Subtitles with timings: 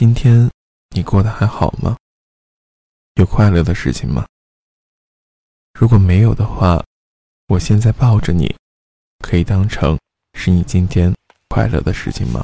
[0.00, 0.50] 今天
[0.96, 1.94] 你过得还好吗？
[3.16, 4.26] 有快乐的事情吗？
[5.74, 6.82] 如果没有的话，
[7.48, 8.50] 我现在抱着你，
[9.18, 9.98] 可以当成
[10.32, 11.14] 是你今天
[11.50, 12.42] 快乐的事情吗？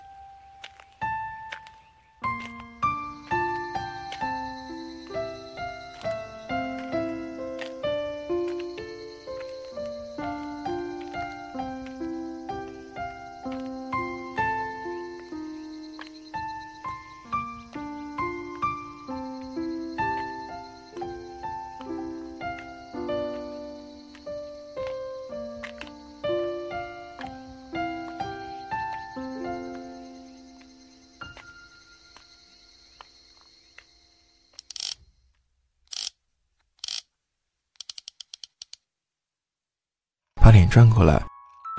[40.46, 41.20] 把脸转过来，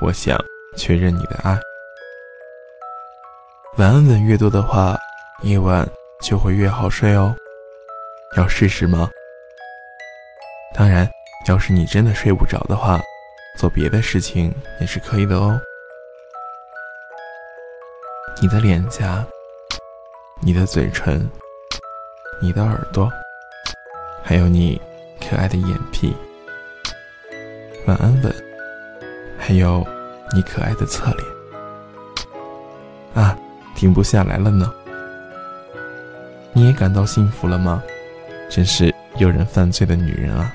[0.02, 0.38] 我想
[0.76, 1.58] 确认你的爱。
[3.78, 4.98] 晚安吻越多的话，
[5.44, 5.88] 夜晚
[6.22, 7.34] 就会越好睡哦。
[8.36, 9.10] 要试试吗？
[10.76, 11.10] 当然，
[11.48, 13.00] 要是你真的睡不着的话，
[13.58, 15.58] 做别的事情也是可以的哦。
[18.42, 19.26] 你的脸颊，
[20.42, 21.26] 你的嘴唇，
[22.42, 23.10] 你的耳朵，
[24.22, 24.82] 还有你
[25.22, 26.14] 可爱的眼皮。
[27.86, 28.57] 晚安吻。
[29.48, 29.82] 还有，
[30.36, 31.24] 你可爱的侧脸
[33.16, 33.34] 啊，
[33.76, 34.74] 停不下来了呢。
[36.52, 37.82] 你也感到幸福了吗？
[38.50, 40.54] 真是诱人犯罪的女人啊！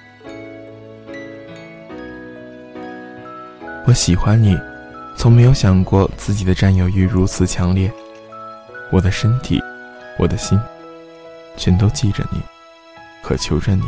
[3.87, 4.61] 我喜欢你，
[5.17, 7.91] 从没有想过自己的占有欲如此强烈。
[8.91, 9.59] 我的身体，
[10.19, 10.61] 我的心，
[11.57, 12.39] 全都记着你，
[13.23, 13.85] 渴求着你。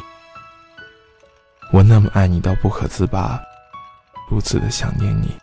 [1.74, 3.38] 我那么爱你到不可自拔。
[4.30, 5.36] 如此的想念你，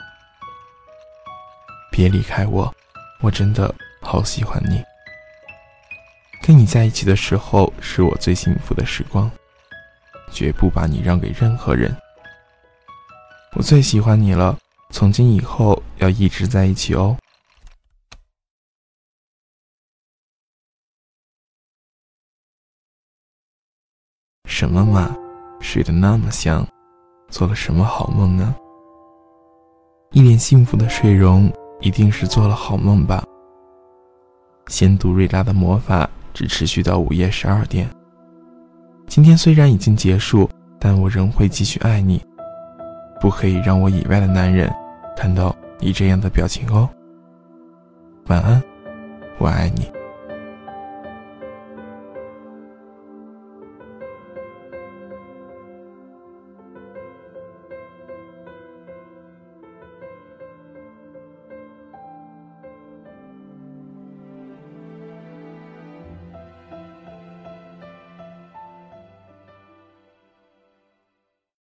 [1.91, 2.73] 别离开我，
[3.21, 4.83] 我真的好喜欢你。
[6.41, 9.29] 跟你在一起的时候是我最幸福的时光，
[10.31, 11.95] 绝不把你让给任何人。
[13.53, 14.57] 我最喜欢你了，
[14.89, 17.15] 从今以后要一直在一起哦。
[24.45, 25.15] 什么嘛，
[25.59, 26.67] 睡得那么香，
[27.29, 28.55] 做了什么好梦呢？
[30.13, 31.49] 一脸幸福的睡容，
[31.79, 33.23] 一定是做了好梦吧。
[34.67, 37.89] 仙杜瑞拉的魔法只持续到午夜十二点。
[39.07, 42.21] 今天虽然已经结束，但我仍会继续爱你。
[43.21, 44.69] 不可以让我以外的男人
[45.15, 46.89] 看到你这样的表情哦。
[48.27, 48.61] 晚安，
[49.37, 49.89] 我爱你。